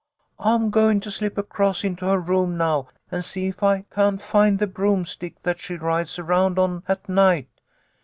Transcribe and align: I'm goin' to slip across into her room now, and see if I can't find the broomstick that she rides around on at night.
I'm 0.39 0.71
goin' 0.71 0.99
to 1.01 1.11
slip 1.11 1.37
across 1.37 1.83
into 1.83 2.07
her 2.07 2.19
room 2.19 2.57
now, 2.57 2.87
and 3.11 3.23
see 3.23 3.45
if 3.45 3.61
I 3.61 3.81
can't 3.93 4.19
find 4.19 4.57
the 4.57 4.65
broomstick 4.65 5.43
that 5.43 5.59
she 5.59 5.75
rides 5.75 6.17
around 6.17 6.57
on 6.57 6.81
at 6.87 7.07
night. 7.07 7.49